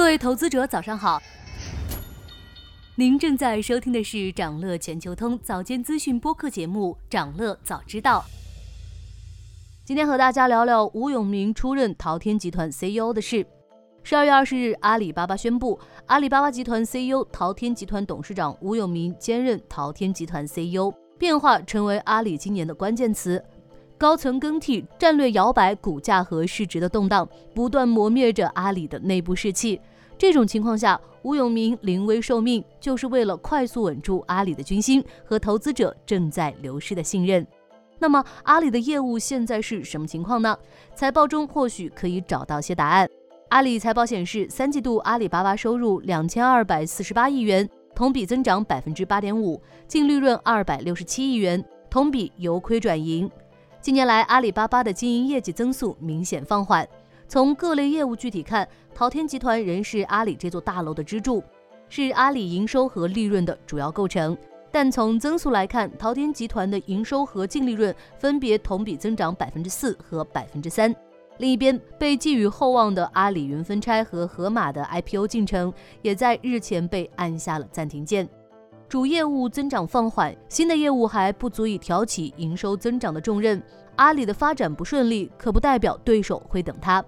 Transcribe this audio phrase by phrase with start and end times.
[0.00, 1.20] 各位投资者，早上好。
[2.94, 8.24] 您正在收听的是长乐全球通早间资讯播客节目《长乐早知道》。
[9.84, 13.46] 今天和大家聊聊吴永明出任淘天集团 CEO 的事。
[14.02, 23.44] 十二月二十日，阿里巴巴宣布，阿里巴巴集团 CEO、淘天集团董事长吴永明兼任淘天集团 CEO，变化成为阿里今年的关键词。
[24.00, 29.78] 高层更替、战略摇摆、股价和市值的动荡，不断磨灭着阿里的内部士气。
[30.16, 37.46] 这种情况下，吴永明临危受命，就是为了快速稳住阿里的军心和投资者正在流失的信任。
[37.98, 40.56] 那么，阿里的业务现在是什么情况呢？
[40.94, 43.06] 财报中或许可以找到些答案。
[43.50, 53.30] 阿里财报显示，三季度阿里巴巴收入两千二百四十八亿元，同比增长百分之八点五，净利润二百六十七亿元，同比由亏转盈。
[53.82, 56.86] 近年来，阿里巴巴的经营业绩增速明显放缓。
[57.26, 61.42] 从各类业务具体看，淘天集团仍是阿里这座大楼的支柱，
[61.88, 64.36] 是阿里营收和利润的主要构成。
[64.70, 70.94] 但从增速来看，淘天集团的营收和净利润分别同比增长百分之四和百分之三。
[71.38, 78.28] 另一边，被寄予厚望的阿里云分拆和盒马的 IPO 进程，也在日前被按下了暂停键。
[78.90, 83.62] 主业务增长放缓，新的业务还不足以挑起营收增长的重任。
[83.94, 87.02] 阿里的发展不顺利，可不代表对手会等它。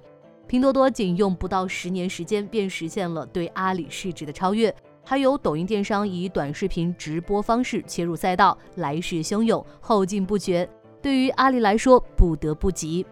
[0.47, 4.73] 拼多多仅用不到十年时间便实现了对阿里市值的超越，
[5.05, 10.69] 还有抖音电商以短视频直播方式切入赛道，来势汹涌，后劲不绝。
[11.03, 13.05] 对于阿里来说，不得不急。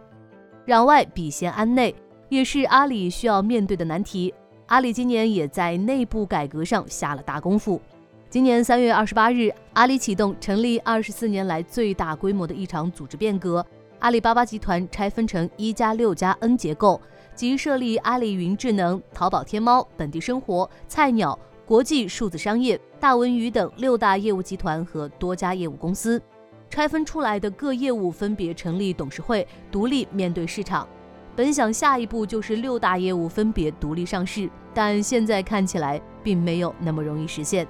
[0.68, 1.92] 攘外必先安内，
[2.28, 4.32] 也是阿里需要面对的难题。
[4.66, 7.82] 阿里今年也在内部改革上下了大功夫。
[8.30, 13.66] 今年三月二十八日，阿里启动成立二十四年来最大规模的一场组织变革，
[13.98, 17.00] 阿里巴巴集团拆分成一加六加 N 结构，
[17.34, 21.36] 即设立阿里云智能、淘宝天猫、本地生活、菜鸟、
[21.66, 26.22] 国际数字商业、大文娱等六大业务集团和多家业务公司。
[26.68, 30.86] 拆分出来的各业务分别成立董事会，独立面对市场。
[31.34, 37.66] 本想下一步就是六大业务分别独立上市，但现在看起来并没有那么容易实现。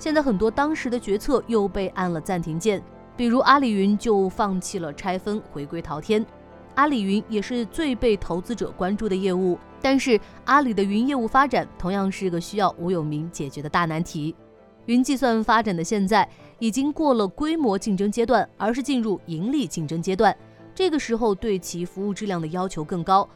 [0.00, 2.82] 现在很多当时的决策又被按了暂停键，
[3.18, 6.24] 比如阿里云就放弃了拆分，回归淘天。
[6.76, 14.34] 阿里云也是最被投资者关注的业务，但是阿里的云业务发展同样是个需要吴永明解决的大难题。
[14.86, 16.26] 云计算发展的现在
[16.58, 20.34] 已经过了规模竞争阶段，而是进入盈利竞争阶段。
[20.74, 23.28] 这个时候对其服务质量的要求更高，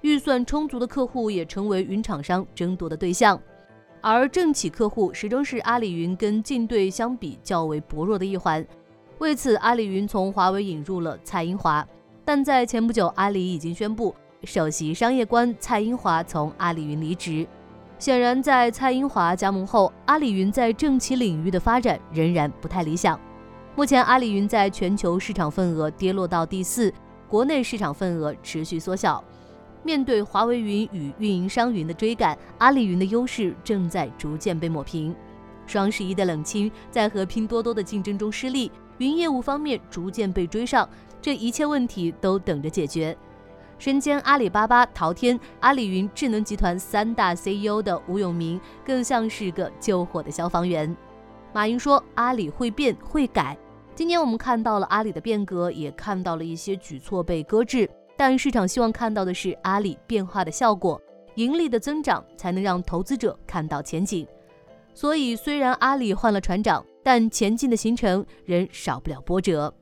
[0.00, 3.40] 预算充足的客户也成为云厂商争夺的对象。
[4.02, 8.66] 而政企客户始终是阿里云跟竞对相比较为薄弱的一环，
[9.18, 11.86] 为此，阿里云从华为引入了蔡英华。
[12.24, 17.46] 但在前不久，阿里已经宣布首席商业官蔡英华从阿里云离职。
[17.98, 23.20] 显然，在蔡英华加盟后，阿里云在政企领域的发展仍然不太理想。
[23.76, 26.90] 目前，阿里云在全球市场份额跌落到第四，
[27.28, 29.22] 国内市场份额持续缩小。
[29.82, 35.14] 面对华为云与运营商云的追赶，阿里云的优势正在逐渐被抹平。
[35.66, 40.88] 双十一的冷清在和拼多多的竞争中失利，云业务方面逐渐被追上，
[41.22, 43.16] 这一切问题都等着解决。
[43.78, 50.94] 身兼阿里巴巴、淘天、阿里云智能集团三大 CEO 的吴永明，更像是个救火的消防员。
[51.54, 53.56] 马云说：“阿里会变会改。”
[53.94, 57.88] 今年我们看到了阿里的变革，也看到了一些举措被搁置。
[58.20, 61.00] 但市场希望看到的是阿里变化的效果，
[61.36, 64.28] 盈利的增长才能让投资者看到前景。
[64.92, 69.72] 所以，虽然阿里换了船长，但前进的行程仍少不了波折。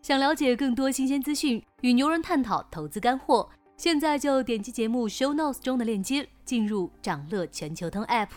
[0.00, 8.28] 想了解更多新鲜资讯，与牛人探讨投资干货，现在就点击节目 show notes 中的链接，进入掌乐全球通 app。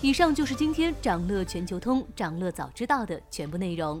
[0.00, 4.00] 以上就是今天掌乐全球通掌乐早知道的全部内容。